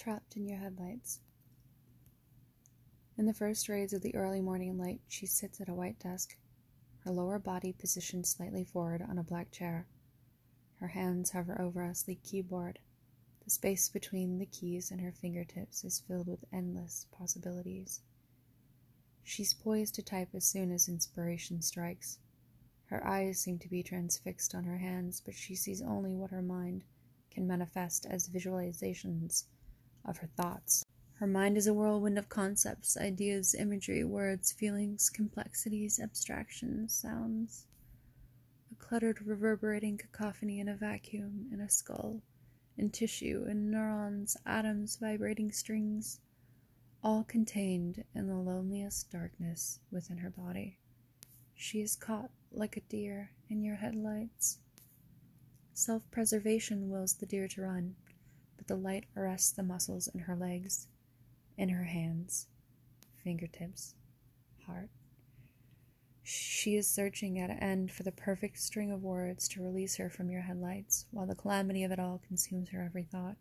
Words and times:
trapped 0.00 0.34
in 0.34 0.46
your 0.46 0.56
headlights. 0.56 1.20
In 3.18 3.26
the 3.26 3.34
first 3.34 3.68
rays 3.68 3.92
of 3.92 4.00
the 4.00 4.14
early 4.14 4.40
morning 4.40 4.78
light, 4.78 5.02
she 5.08 5.26
sits 5.26 5.60
at 5.60 5.68
a 5.68 5.74
white 5.74 5.98
desk, 5.98 6.38
her 7.00 7.12
lower 7.12 7.38
body 7.38 7.74
positioned 7.74 8.26
slightly 8.26 8.64
forward 8.64 9.02
on 9.02 9.18
a 9.18 9.22
black 9.22 9.50
chair. 9.50 9.86
Her 10.76 10.88
hands 10.88 11.32
hover 11.32 11.60
over 11.60 11.84
a 11.84 11.94
sleek 11.94 12.22
keyboard. 12.22 12.78
The 13.44 13.50
space 13.50 13.90
between 13.90 14.38
the 14.38 14.46
keys 14.46 14.90
and 14.90 15.02
her 15.02 15.12
fingertips 15.12 15.84
is 15.84 16.00
filled 16.00 16.28
with 16.28 16.46
endless 16.50 17.06
possibilities. 17.12 18.00
She's 19.22 19.52
poised 19.52 19.96
to 19.96 20.02
type 20.02 20.30
as 20.32 20.46
soon 20.46 20.72
as 20.72 20.88
inspiration 20.88 21.60
strikes. 21.60 22.18
Her 22.86 23.06
eyes 23.06 23.38
seem 23.38 23.58
to 23.58 23.68
be 23.68 23.82
transfixed 23.82 24.54
on 24.54 24.64
her 24.64 24.78
hands, 24.78 25.20
but 25.22 25.34
she 25.34 25.54
sees 25.54 25.82
only 25.82 26.14
what 26.14 26.30
her 26.30 26.40
mind 26.40 26.84
can 27.30 27.46
manifest 27.46 28.06
as 28.06 28.30
visualizations 28.30 29.44
of 30.04 30.18
her 30.18 30.28
thoughts. 30.36 30.84
Her 31.14 31.26
mind 31.26 31.58
is 31.58 31.66
a 31.66 31.74
whirlwind 31.74 32.18
of 32.18 32.30
concepts, 32.30 32.96
ideas, 32.96 33.54
imagery, 33.54 34.04
words, 34.04 34.52
feelings, 34.52 35.10
complexities, 35.10 36.00
abstractions, 36.00 36.94
sounds. 36.94 37.66
A 38.72 38.74
cluttered, 38.76 39.20
reverberating 39.26 39.98
cacophony 39.98 40.60
in 40.60 40.68
a 40.68 40.74
vacuum, 40.74 41.48
in 41.52 41.60
a 41.60 41.68
skull, 41.68 42.22
in 42.78 42.88
tissue, 42.88 43.44
in 43.46 43.70
neurons, 43.70 44.36
atoms, 44.46 44.96
vibrating 44.96 45.52
strings, 45.52 46.20
all 47.04 47.24
contained 47.24 48.04
in 48.14 48.26
the 48.26 48.36
loneliest 48.36 49.10
darkness 49.10 49.80
within 49.90 50.18
her 50.18 50.30
body. 50.30 50.78
She 51.54 51.82
is 51.82 51.96
caught 51.96 52.30
like 52.50 52.78
a 52.78 52.80
deer 52.80 53.32
in 53.50 53.62
your 53.62 53.76
headlights. 53.76 54.58
Self 55.74 56.02
preservation 56.10 56.88
wills 56.88 57.12
the 57.14 57.26
deer 57.26 57.46
to 57.48 57.62
run, 57.62 57.96
the 58.70 58.76
light 58.76 59.06
arrests 59.16 59.50
the 59.50 59.64
muscles 59.64 60.08
in 60.14 60.20
her 60.20 60.36
legs, 60.36 60.86
in 61.58 61.70
her 61.70 61.82
hands, 61.82 62.46
fingertips, 63.24 63.96
heart. 64.64 64.88
She 66.22 66.76
is 66.76 66.86
searching 66.86 67.40
at 67.40 67.50
an 67.50 67.58
end 67.58 67.90
for 67.90 68.04
the 68.04 68.12
perfect 68.12 68.60
string 68.60 68.92
of 68.92 69.02
words 69.02 69.48
to 69.48 69.62
release 69.62 69.96
her 69.96 70.08
from 70.08 70.30
your 70.30 70.42
headlights, 70.42 71.06
while 71.10 71.26
the 71.26 71.34
calamity 71.34 71.82
of 71.82 71.90
it 71.90 71.98
all 71.98 72.22
consumes 72.28 72.68
her 72.68 72.80
every 72.80 73.02
thought. 73.02 73.34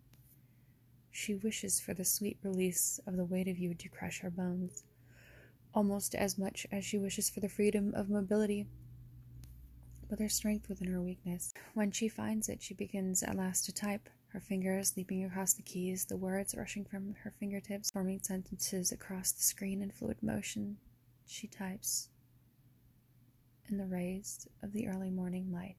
She 1.12 1.36
wishes 1.36 1.80
for 1.80 1.94
the 1.94 2.04
sweet 2.04 2.40
release 2.42 3.00
of 3.06 3.16
the 3.16 3.26
weight 3.26 3.48
of 3.48 3.60
you 3.60 3.76
to 3.76 3.88
crush 3.88 4.22
her 4.22 4.32
bones 4.32 4.84
almost 5.76 6.16
as 6.16 6.40
much 6.40 6.66
as 6.72 6.84
she 6.84 6.98
wishes 6.98 7.30
for 7.30 7.40
the 7.40 7.50
freedom 7.50 7.94
of 7.96 8.10
mobility, 8.10 8.66
but 10.10 10.18
there's 10.18 10.34
strength 10.34 10.68
within 10.68 10.92
her 10.92 11.02
weakness. 11.02 11.54
When 11.76 11.92
she 11.92 12.10
finds 12.10 12.50
it, 12.50 12.62
she 12.62 12.74
begins 12.74 13.24
at 13.24 13.36
last 13.36 13.66
to 13.66 13.72
type, 13.72 14.10
her 14.30 14.40
fingers 14.40 14.94
leaping 14.98 15.24
across 15.24 15.54
the 15.54 15.62
keys, 15.62 16.06
the 16.06 16.18
words 16.18 16.56
rushing 16.56 16.86
from 16.86 17.16
her 17.24 17.34
fingertips, 17.40 17.92
forming 17.92 18.20
sentences 18.22 18.92
across 18.92 19.32
the 19.32 19.44
screen 19.44 19.82
in 19.82 19.92
fluid 19.92 20.22
motion. 20.22 20.78
She 21.26 21.48
types 21.48 22.10
in 23.70 23.78
the 23.78 23.86
rays 23.86 24.48
of 24.64 24.74
the 24.74 24.88
early 24.88 25.12
morning 25.12 25.52
light. 25.52 25.68